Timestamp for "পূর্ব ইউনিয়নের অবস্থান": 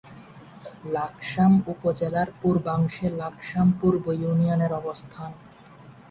3.79-5.31